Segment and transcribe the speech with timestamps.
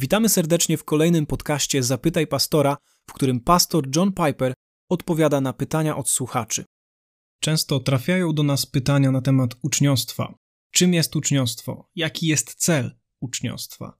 [0.00, 2.76] Witamy serdecznie w kolejnym podcaście Zapytaj Pastora,
[3.08, 4.54] w którym pastor John Piper
[4.88, 6.64] odpowiada na pytania od słuchaczy.
[7.40, 10.34] Często trafiają do nas pytania na temat uczniostwa.
[10.70, 11.88] Czym jest uczniostwo?
[11.94, 13.98] Jaki jest cel uczniostwa?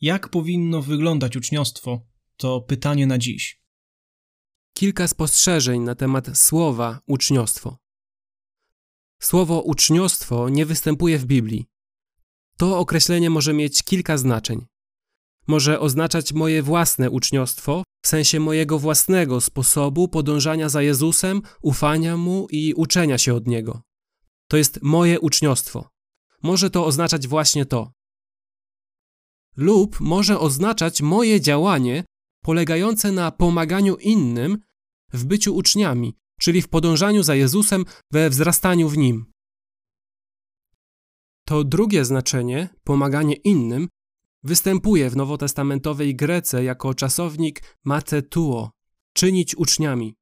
[0.00, 2.06] Jak powinno wyglądać uczniostwo?
[2.36, 3.62] To pytanie na dziś.
[4.72, 7.78] Kilka spostrzeżeń na temat słowa uczniostwo.
[9.20, 11.66] Słowo uczniostwo nie występuje w Biblii.
[12.56, 14.66] To określenie może mieć kilka znaczeń
[15.48, 22.46] może oznaczać moje własne uczniostwo, w sensie mojego własnego sposobu podążania za Jezusem, ufania Mu
[22.50, 23.82] i uczenia się od Niego.
[24.50, 25.88] To jest moje uczniostwo.
[26.42, 27.92] Może to oznaczać właśnie to.
[29.56, 32.04] Lub może oznaczać moje działanie
[32.42, 34.58] polegające na pomaganiu innym
[35.12, 39.32] w byciu uczniami, czyli w podążaniu za Jezusem, we wzrastaniu w Nim.
[41.46, 43.88] To drugie znaczenie, pomaganie innym,
[44.42, 48.70] Występuje w nowotestamentowej Grece jako czasownik matetuo,
[49.12, 50.14] czynić uczniami.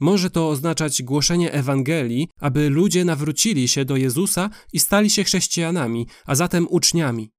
[0.00, 6.06] Może to oznaczać głoszenie Ewangelii, aby ludzie nawrócili się do Jezusa i stali się chrześcijanami,
[6.26, 7.30] a zatem uczniami.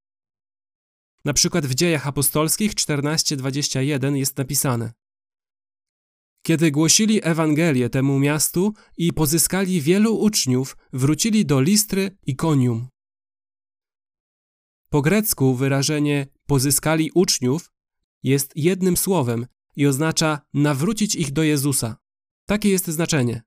[1.26, 4.94] Na przykład w Dziejach Apostolskich 14:21 jest napisane:
[6.42, 12.88] Kiedy głosili Ewangelię temu miastu i pozyskali wielu uczniów, wrócili do Listry i Konium.
[14.90, 17.72] Po grecku wyrażenie pozyskali uczniów
[18.24, 21.98] jest jednym słowem i oznacza nawrócić ich do Jezusa.
[22.46, 23.42] Takie jest znaczenie.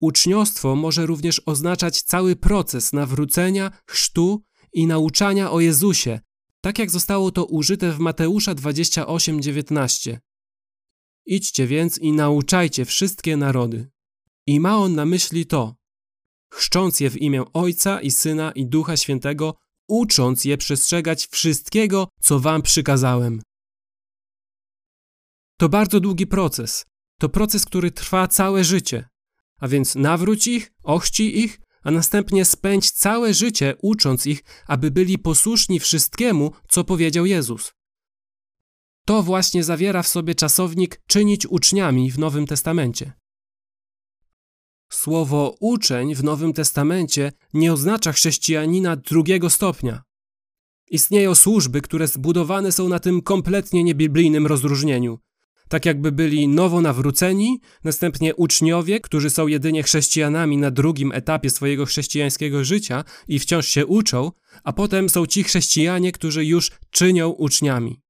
[0.00, 6.20] Uczniostwo może również oznaczać cały proces nawrócenia, chrztu i nauczania o Jezusie,
[6.60, 10.18] tak jak zostało to użyte w Mateusza 28:19.
[11.26, 13.90] Idźcie więc i nauczajcie wszystkie narody.
[14.46, 15.76] I ma on na myśli to,
[16.50, 19.54] chrzcząc je w imię Ojca i Syna i Ducha Świętego,
[19.88, 23.42] ucząc je przestrzegać wszystkiego, co wam przykazałem.
[25.58, 26.86] To bardzo długi proces.
[27.20, 29.08] To proces, który trwa całe życie.
[29.60, 35.18] A więc nawróć ich, ochci ich, a następnie spędź całe życie ucząc ich, aby byli
[35.18, 37.72] posłuszni wszystkiemu, co powiedział Jezus.
[39.06, 43.12] To właśnie zawiera w sobie czasownik czynić uczniami w Nowym Testamencie.
[44.90, 50.02] Słowo uczeń w Nowym Testamencie nie oznacza chrześcijanina drugiego stopnia.
[50.90, 55.18] Istnieją służby, które zbudowane są na tym kompletnie niebiblijnym rozróżnieniu.
[55.68, 61.86] Tak jakby byli nowo nawróceni, następnie uczniowie, którzy są jedynie chrześcijanami na drugim etapie swojego
[61.86, 64.32] chrześcijańskiego życia i wciąż się uczą,
[64.64, 68.00] a potem są ci chrześcijanie, którzy już czynią uczniami.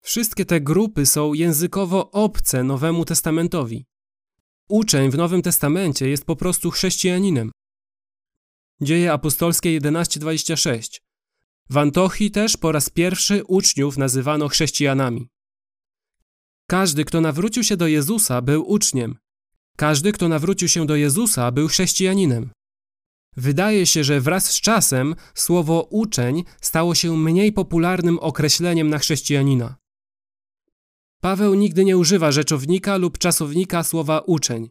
[0.00, 3.86] Wszystkie te grupy są językowo obce Nowemu Testamentowi.
[4.68, 7.50] Uczeń w Nowym Testamencie jest po prostu chrześcijaninem.
[8.80, 11.00] Dzieje apostolskie 11:26.
[11.70, 15.28] W Antochii też po raz pierwszy uczniów nazywano chrześcijanami.
[16.68, 19.18] Każdy, kto nawrócił się do Jezusa, był uczniem.
[19.76, 22.50] Każdy, kto nawrócił się do Jezusa, był chrześcijaninem.
[23.36, 29.76] Wydaje się, że wraz z czasem słowo uczeń stało się mniej popularnym określeniem na chrześcijanina.
[31.26, 34.70] Paweł nigdy nie używa rzeczownika lub czasownika słowa uczeń.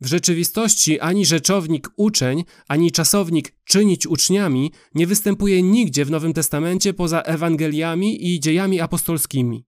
[0.00, 6.94] W rzeczywistości ani rzeczownik uczeń, ani czasownik czynić uczniami nie występuje nigdzie w Nowym Testamencie
[6.94, 9.64] poza Ewangeliami i dziejami apostolskimi.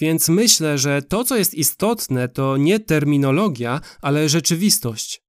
[0.00, 5.23] Więc myślę, że to, co jest istotne, to nie terminologia, ale rzeczywistość.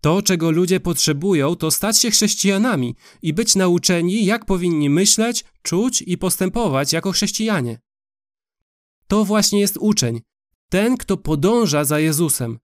[0.00, 6.02] To, czego ludzie potrzebują, to stać się chrześcijanami i być nauczeni, jak powinni myśleć, czuć
[6.02, 7.80] i postępować jako chrześcijanie.
[9.06, 10.20] To właśnie jest uczeń,
[10.68, 12.58] ten, kto podąża za Jezusem,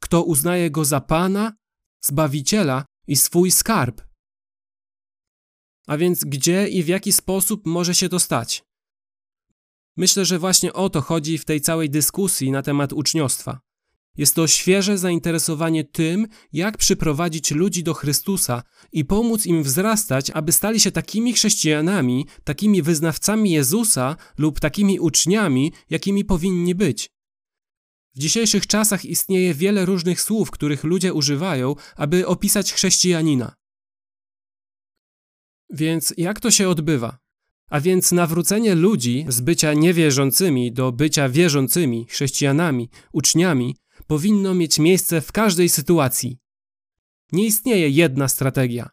[0.00, 1.52] kto uznaje go za Pana,
[2.04, 4.02] Zbawiciela i swój skarb.
[5.86, 8.64] A więc gdzie i w jaki sposób może się to stać?
[9.96, 13.60] Myślę, że właśnie o to chodzi w tej całej dyskusji na temat uczniostwa.
[14.16, 18.62] Jest to świeże zainteresowanie tym, jak przyprowadzić ludzi do Chrystusa
[18.92, 25.72] i pomóc im wzrastać, aby stali się takimi chrześcijanami, takimi wyznawcami Jezusa lub takimi uczniami,
[25.90, 27.10] jakimi powinni być.
[28.14, 33.54] W dzisiejszych czasach istnieje wiele różnych słów, których ludzie używają, aby opisać chrześcijanina.
[35.70, 37.18] Więc jak to się odbywa?
[37.70, 43.76] A więc nawrócenie ludzi z bycia niewierzącymi do bycia wierzącymi, chrześcijanami, uczniami
[44.12, 46.38] powinno mieć miejsce w każdej sytuacji.
[47.32, 48.90] Nie istnieje jedna strategia.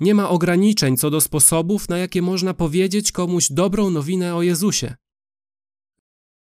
[0.00, 4.94] Nie ma ograniczeń co do sposobów, na jakie można powiedzieć komuś dobrą nowinę o Jezusie.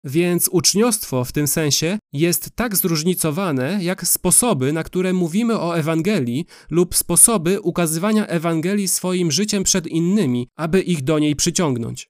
[0.04, 6.46] Więc uczniostwo w tym sensie jest tak zróżnicowane, jak sposoby, na które mówimy o Ewangelii,
[6.70, 12.10] lub sposoby ukazywania Ewangelii swoim życiem przed innymi, aby ich do niej przyciągnąć.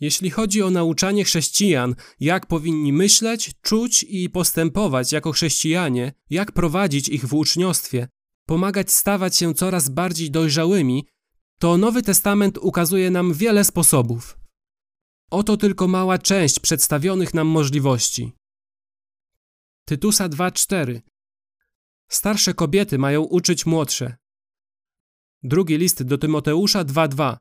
[0.00, 7.08] Jeśli chodzi o nauczanie chrześcijan, jak powinni myśleć, czuć i postępować jako chrześcijanie, jak prowadzić
[7.08, 8.08] ich w uczniostwie,
[8.46, 11.06] pomagać stawać się coraz bardziej dojrzałymi,
[11.58, 14.38] to Nowy Testament ukazuje nam wiele sposobów.
[15.30, 18.32] Oto tylko mała część przedstawionych nam możliwości.
[19.84, 21.00] Tytusa 2:4
[22.08, 24.16] Starsze kobiety mają uczyć młodsze.
[25.42, 27.36] Drugi list do Tymoteusza 2:2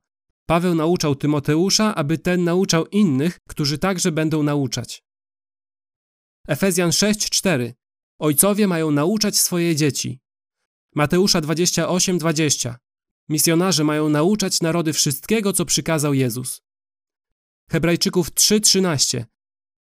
[0.45, 5.03] Paweł nauczał Tymoteusza, aby ten nauczał innych, którzy także będą nauczać.
[6.47, 7.73] Efezjan 6:4
[8.19, 10.19] Ojcowie mają nauczać swoje dzieci.
[10.95, 12.75] Mateusza 28:20
[13.29, 16.61] Misjonarze mają nauczać narody wszystkiego, co przykazał Jezus.
[17.69, 19.25] Hebrajczyków 3:13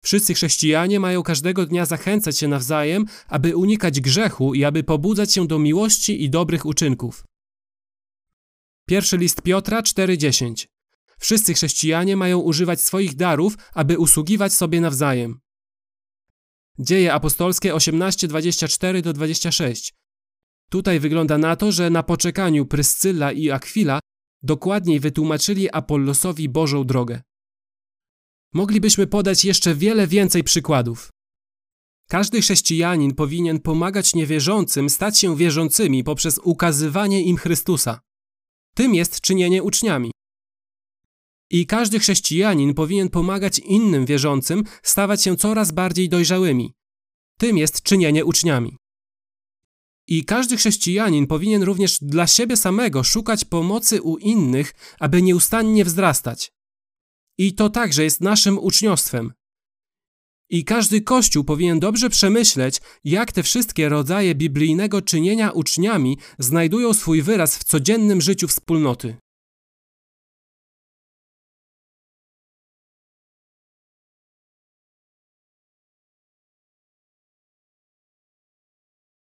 [0.04, 5.46] Wszyscy chrześcijanie mają każdego dnia zachęcać się nawzajem, aby unikać grzechu i aby pobudzać się
[5.46, 7.24] do miłości i dobrych uczynków.
[8.86, 10.66] Pierwszy list Piotra 4:10
[11.18, 15.40] Wszyscy chrześcijanie mają używać swoich darów, aby usługiwać sobie nawzajem.
[16.78, 19.94] Dzieje apostolskie 18:24 26
[20.70, 24.00] Tutaj wygląda na to, że na poczekaniu Pryscylla i Akwila
[24.42, 27.22] dokładniej wytłumaczyli Apollosowi Bożą drogę.
[28.54, 31.10] Moglibyśmy podać jeszcze wiele więcej przykładów.
[32.08, 38.00] Każdy chrześcijanin powinien pomagać niewierzącym stać się wierzącymi poprzez ukazywanie im Chrystusa.
[38.74, 40.10] Tym jest czynienie uczniami.
[41.50, 46.74] I każdy chrześcijanin powinien pomagać innym wierzącym stawać się coraz bardziej dojrzałymi.
[47.38, 48.76] Tym jest czynienie uczniami.
[50.06, 56.52] I każdy chrześcijanin powinien również dla siebie samego szukać pomocy u innych, aby nieustannie wzrastać.
[57.38, 59.32] I to także jest naszym uczniostwem.
[60.50, 67.22] I każdy kościół powinien dobrze przemyśleć, jak te wszystkie rodzaje biblijnego czynienia uczniami znajdują swój
[67.22, 69.16] wyraz w codziennym życiu wspólnoty.